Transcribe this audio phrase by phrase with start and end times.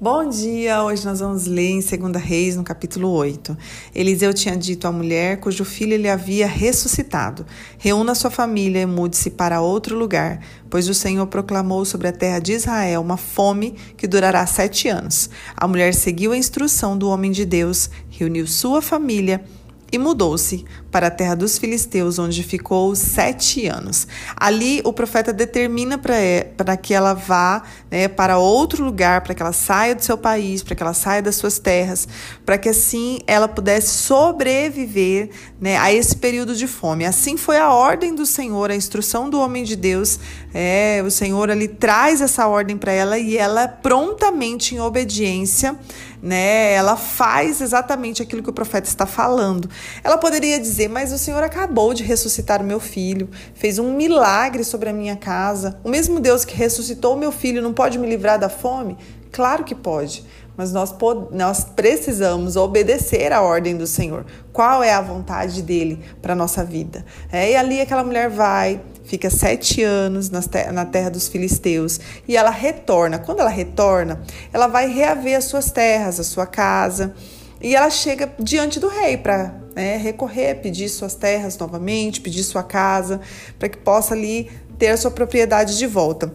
[0.00, 0.80] Bom dia!
[0.84, 3.58] Hoje nós vamos ler em 2 Reis, no capítulo 8.
[3.92, 7.44] Eliseu tinha dito à mulher cujo filho ele havia ressuscitado:
[7.78, 10.38] Reúna sua família e mude-se para outro lugar,
[10.70, 15.30] pois o Senhor proclamou sobre a terra de Israel uma fome que durará sete anos.
[15.56, 19.57] A mulher seguiu a instrução do homem de Deus, reuniu sua família e
[19.96, 24.06] mudou-se para a terra dos filisteus, onde ficou sete anos.
[24.36, 29.52] Ali o profeta determina para que ela vá né, para outro lugar, para que ela
[29.52, 32.06] saia do seu país, para que ela saia das suas terras,
[32.44, 35.30] para que assim ela pudesse sobreviver
[35.60, 37.06] né, a esse período de fome.
[37.06, 40.18] Assim foi a ordem do Senhor, a instrução do homem de Deus.
[40.52, 45.78] É, o Senhor ali traz essa ordem para ela e ela prontamente, em obediência,
[46.22, 46.72] né?
[46.72, 49.68] Ela faz exatamente aquilo que o profeta está falando.
[50.02, 54.64] Ela poderia dizer: Mas o Senhor acabou de ressuscitar o meu filho, fez um milagre
[54.64, 55.78] sobre a minha casa.
[55.84, 58.96] O mesmo Deus que ressuscitou o meu filho não pode me livrar da fome?
[59.30, 60.24] Claro que pode,
[60.56, 60.94] mas nós,
[61.30, 64.24] nós precisamos obedecer à ordem do Senhor.
[64.52, 67.04] Qual é a vontade dele para nossa vida?
[67.30, 72.50] É, e ali aquela mulher vai, fica sete anos na terra dos filisteus e ela
[72.50, 73.18] retorna.
[73.18, 74.20] Quando ela retorna,
[74.52, 77.14] ela vai reaver as suas terras, a sua casa.
[77.60, 82.62] E ela chega diante do rei para né, recorrer, pedir suas terras novamente, pedir sua
[82.62, 83.20] casa,
[83.58, 86.32] para que possa ali ter a sua propriedade de volta.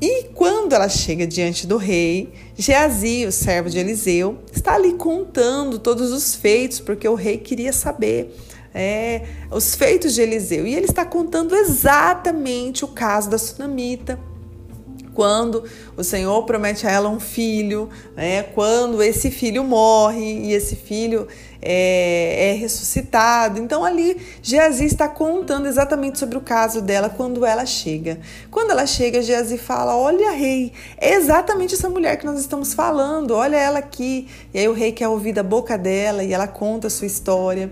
[0.00, 5.78] E quando ela chega diante do rei, Geazi, o servo de Eliseu, está ali contando
[5.78, 8.34] todos os feitos, porque o rei queria saber
[8.74, 10.66] é, os feitos de Eliseu.
[10.66, 14.18] E ele está contando exatamente o caso da sunamita,
[15.14, 15.62] quando
[15.96, 18.42] o Senhor promete a ela um filho, né?
[18.42, 21.28] quando esse filho morre e esse filho
[21.62, 23.60] é, é ressuscitado.
[23.60, 28.18] Então ali Geazi está contando exatamente sobre o caso dela quando ela chega.
[28.50, 33.34] Quando ela chega, Geazi fala: Olha, rei, é exatamente essa mulher que nós estamos falando,
[33.34, 34.26] olha ela aqui.
[34.52, 37.70] E aí o rei quer ouvir da boca dela e ela conta a sua história.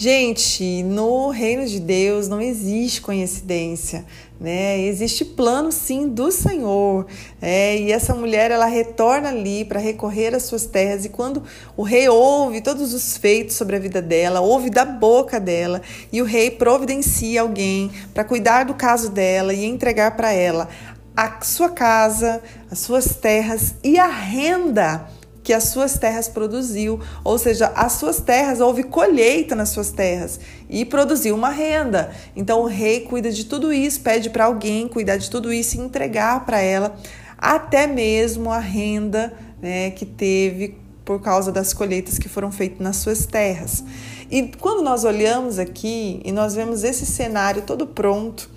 [0.00, 4.04] Gente, no reino de Deus não existe coincidência,
[4.40, 4.78] né?
[4.82, 7.04] Existe plano sim do Senhor,
[7.42, 11.42] é, e essa mulher ela retorna ali para recorrer às suas terras e quando
[11.76, 15.82] o rei ouve todos os feitos sobre a vida dela, ouve da boca dela
[16.12, 20.68] e o rei providencia alguém para cuidar do caso dela e entregar para ela
[21.16, 25.08] a sua casa, as suas terras e a renda
[25.48, 30.38] que as suas terras produziu, ou seja, as suas terras houve colheita nas suas terras
[30.68, 32.12] e produziu uma renda.
[32.36, 35.80] Então o rei cuida de tudo isso, pede para alguém cuidar de tudo isso e
[35.80, 36.94] entregar para ela
[37.38, 42.96] até mesmo a renda né, que teve por causa das colheitas que foram feitas nas
[42.96, 43.82] suas terras.
[44.30, 48.50] E quando nós olhamos aqui e nós vemos esse cenário todo pronto,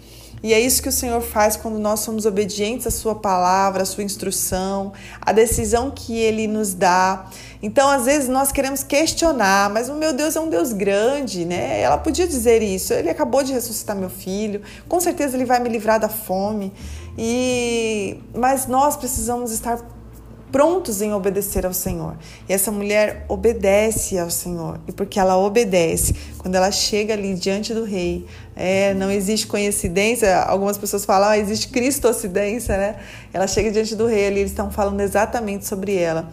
[0.43, 3.85] e é isso que o Senhor faz quando nós somos obedientes à Sua palavra, à
[3.85, 4.91] Sua instrução,
[5.21, 7.27] à decisão que Ele nos dá.
[7.61, 11.81] Então, às vezes, nós queremos questionar, mas o meu Deus é um Deus grande, né?
[11.81, 12.91] Ela podia dizer isso.
[12.91, 16.73] Ele acabou de ressuscitar meu filho, com certeza ele vai me livrar da fome.
[17.15, 19.79] E mas nós precisamos estar
[20.51, 22.17] prontos em obedecer ao Senhor.
[22.47, 24.79] E essa mulher obedece ao Senhor.
[24.87, 28.25] E porque ela obedece, quando ela chega ali diante do rei,
[28.61, 30.37] é, não existe coincidência.
[30.43, 32.95] Algumas pessoas falam, ah, existe cristocidência, né?
[33.33, 36.31] Ela chega diante do rei ali, eles estão falando exatamente sobre ela.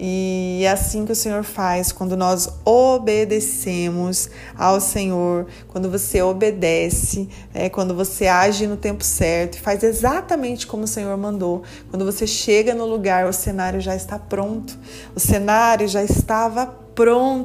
[0.00, 7.28] E é assim que o Senhor faz quando nós obedecemos ao Senhor, quando você obedece,
[7.54, 11.62] é, quando você age no tempo certo e faz exatamente como o Senhor mandou.
[11.90, 14.76] Quando você chega no lugar, o cenário já está pronto,
[15.14, 16.87] o cenário já estava pronto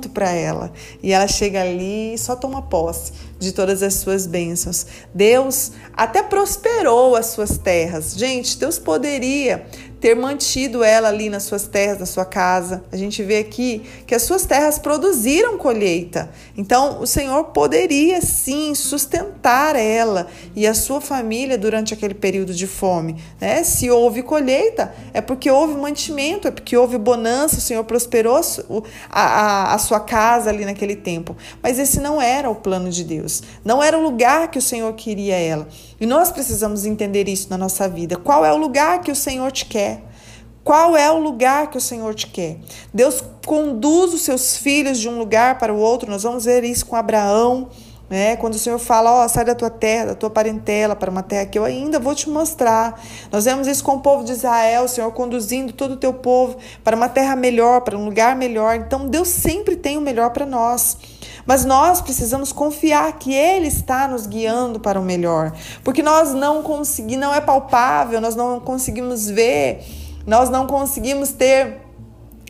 [0.09, 0.71] para ela.
[1.01, 4.85] E ela chega ali e só toma posse de todas as suas bênçãos.
[5.13, 8.13] Deus até prosperou as suas terras.
[8.15, 9.65] Gente, Deus poderia
[10.03, 12.83] ter mantido ela ali nas suas terras, na sua casa.
[12.91, 16.29] A gente vê aqui que as suas terras produziram colheita.
[16.57, 22.67] Então, o Senhor poderia sim sustentar ela e a sua família durante aquele período de
[22.67, 23.15] fome.
[23.39, 23.63] Né?
[23.63, 28.41] Se houve colheita, é porque houve mantimento, é porque houve bonança, o Senhor prosperou
[29.09, 31.33] a, a, a sua casa ali naquele tempo.
[31.61, 33.41] Mas esse não era o plano de Deus.
[33.63, 35.65] Não era o lugar que o Senhor queria ela.
[35.97, 38.17] E nós precisamos entender isso na nossa vida.
[38.17, 39.92] Qual é o lugar que o Senhor te quer?
[40.63, 42.57] Qual é o lugar que o Senhor te quer?
[42.93, 46.09] Deus conduz os seus filhos de um lugar para o outro.
[46.09, 47.67] Nós vamos ver isso com Abraão,
[48.09, 48.37] né?
[48.37, 51.21] Quando o Senhor fala, ó, oh, sai da tua terra, da tua parentela para uma
[51.21, 52.97] terra que eu ainda vou te mostrar.
[53.29, 56.55] Nós vemos isso com o povo de Israel, o Senhor conduzindo todo o teu povo
[56.81, 58.75] para uma terra melhor, para um lugar melhor.
[58.75, 60.95] Então Deus sempre tem o melhor para nós.
[61.45, 65.51] Mas nós precisamos confiar que Ele está nos guiando para o melhor,
[65.83, 69.83] porque nós não conseguimos, não é palpável, nós não conseguimos ver
[70.25, 71.81] nós não conseguimos ter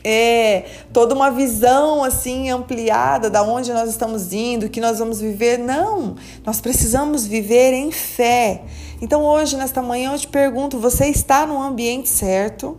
[0.04, 5.58] é, toda uma visão assim ampliada da onde nós estamos indo, que nós vamos viver.
[5.58, 8.62] Não, nós precisamos viver em fé.
[9.00, 12.78] Então hoje, nesta manhã, eu te pergunto: você está no ambiente certo?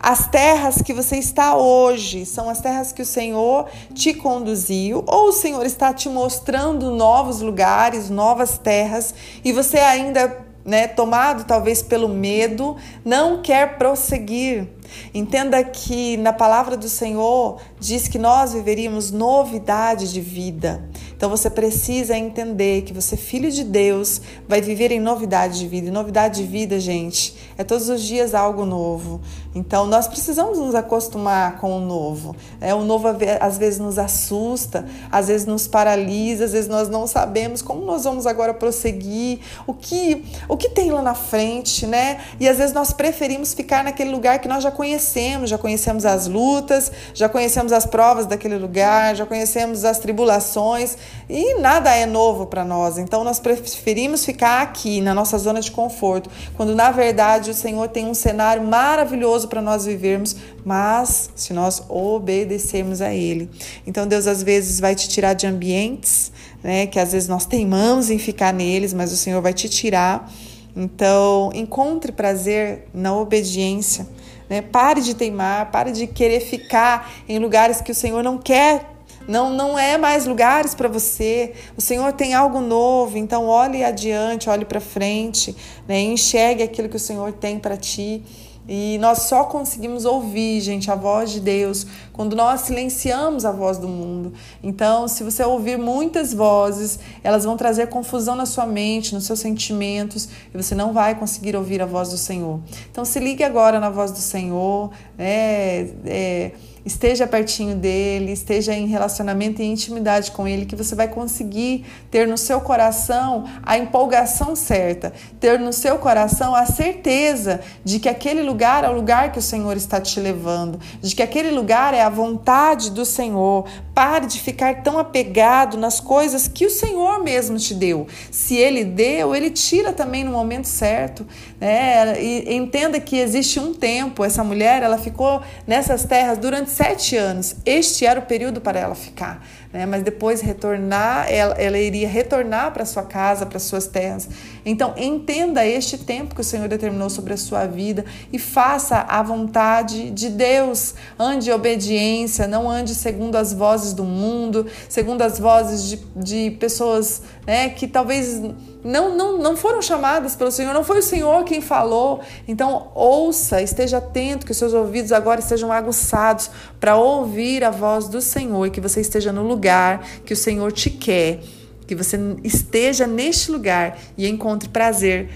[0.00, 5.28] As terras que você está hoje são as terras que o Senhor te conduziu, ou
[5.28, 9.14] o Senhor está te mostrando novos lugares, novas terras,
[9.44, 14.66] e você ainda né, tomado talvez pelo medo, não quer prosseguir.
[15.12, 20.82] Entenda que na palavra do Senhor diz que nós viveríamos novidade de vida.
[21.16, 25.88] Então você precisa entender que você, filho de Deus, vai viver em novidade de vida.
[25.88, 29.20] E novidade de vida, gente, é todos os dias algo novo.
[29.54, 32.34] Então nós precisamos nos acostumar com o novo.
[32.60, 33.08] É, o novo
[33.40, 38.04] às vezes nos assusta, às vezes nos paralisa, às vezes nós não sabemos como nós
[38.04, 42.20] vamos agora prosseguir, o que, o que tem lá na frente, né?
[42.40, 46.26] E às vezes nós preferimos ficar naquele lugar que nós já conhecemos, já conhecemos as
[46.26, 50.98] lutas, já conhecemos as provas daquele lugar, já conhecemos as tribulações
[51.28, 52.98] e nada é novo para nós.
[52.98, 57.88] Então nós preferimos ficar aqui na nossa zona de conforto, quando na verdade o Senhor
[57.88, 63.48] tem um cenário maravilhoso para nós vivermos, mas se nós obedecermos a Ele.
[63.86, 66.32] Então Deus às vezes vai te tirar de ambientes,
[66.62, 70.30] né, que às vezes nós teimamos em ficar neles, mas o Senhor vai te tirar.
[70.76, 74.06] Então encontre prazer na obediência.
[74.48, 74.62] Né?
[74.62, 78.94] Pare de teimar, pare de querer ficar em lugares que o Senhor não quer
[79.26, 81.54] não, não é mais lugares para você.
[81.76, 85.56] O Senhor tem algo novo, então olhe adiante, olhe para frente,
[85.88, 85.98] né?
[86.00, 88.22] enxergue aquilo que o Senhor tem para ti.
[88.66, 93.76] E nós só conseguimos ouvir, gente, a voz de Deus quando nós silenciamos a voz
[93.76, 94.32] do mundo.
[94.62, 99.40] Então, se você ouvir muitas vozes, elas vão trazer confusão na sua mente, nos seus
[99.40, 102.60] sentimentos, e você não vai conseguir ouvir a voz do Senhor.
[102.90, 105.88] Então, se ligue agora na voz do Senhor, né?
[106.06, 106.52] É,
[106.84, 112.26] esteja pertinho dele, esteja em relacionamento e intimidade com ele, que você vai conseguir ter
[112.28, 118.42] no seu coração a empolgação certa, ter no seu coração a certeza de que aquele
[118.42, 122.02] lugar é o lugar que o Senhor está te levando, de que aquele lugar é
[122.02, 123.66] a vontade do Senhor.
[123.94, 128.06] Pare de ficar tão apegado nas coisas que o Senhor mesmo te deu.
[128.30, 131.24] Se ele deu, ele tira também no momento certo.
[131.60, 132.20] Né?
[132.20, 134.24] E entenda que existe um tempo.
[134.24, 137.56] Essa mulher, ela ficou nessas terras durante sete anos.
[137.64, 139.46] Este era o período para ela ficar.
[139.72, 139.86] Né?
[139.86, 144.28] Mas depois retornar, ela, ela iria retornar para sua casa, para suas terras.
[144.64, 149.22] Então, entenda este tempo que o Senhor determinou sobre a sua vida e faça a
[149.22, 150.94] vontade de Deus.
[151.18, 156.50] Ande em obediência, não ande segundo as vozes do mundo, segundo as vozes de, de
[156.52, 158.40] pessoas né, que talvez
[158.84, 162.20] não, não, não foram chamadas pelo Senhor, não foi o Senhor quem falou.
[162.46, 168.08] Então, ouça, esteja atento, que os seus ouvidos agora estejam aguçados para ouvir a voz
[168.08, 171.40] do Senhor e que você esteja no lugar que o Senhor te quer,
[171.86, 175.30] que você esteja neste lugar e encontre prazer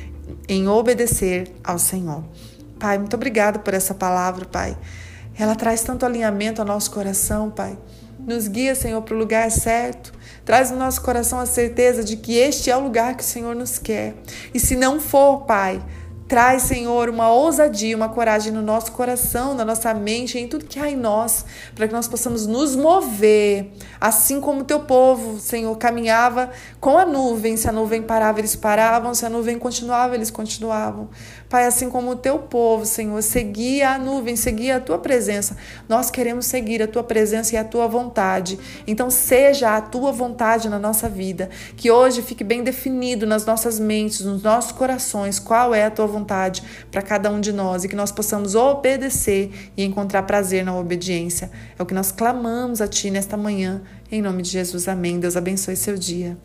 [0.47, 2.23] em obedecer ao Senhor.
[2.79, 4.77] Pai, muito obrigado por essa palavra, Pai.
[5.39, 7.79] Ela traz tanto alinhamento ao nosso coração, Pai.
[8.29, 10.13] Nos guia, Senhor, para o lugar certo.
[10.45, 13.57] Traz no nosso coração a certeza de que este é o lugar que o Senhor
[13.57, 14.17] nos quer.
[14.53, 15.83] E se não for, Pai,
[16.29, 20.79] Traz, Senhor, uma ousadia, uma coragem no nosso coração, na nossa mente, em tudo que
[20.79, 25.75] há em nós, para que nós possamos nos mover, assim como o teu povo, Senhor,
[25.79, 27.57] caminhava com a nuvem.
[27.57, 31.09] Se a nuvem parava, eles paravam, se a nuvem continuava, eles continuavam.
[31.49, 35.57] Pai, assim como o teu povo, Senhor, seguia a nuvem, seguia a tua presença.
[35.89, 38.59] Nós queremos seguir a tua presença e a tua vontade.
[38.87, 41.49] Então, seja a tua vontade na nossa vida.
[41.75, 46.18] Que hoje fique bem definido nas nossas mentes, nos nossos corações, qual é a tua
[46.19, 50.77] vontade para cada um de nós e que nós possamos obedecer e encontrar prazer na
[50.77, 51.51] obediência.
[51.79, 53.83] É o que nós clamamos a ti nesta manhã.
[54.11, 55.21] Em nome de Jesus, amém.
[55.21, 56.37] Deus abençoe seu dia.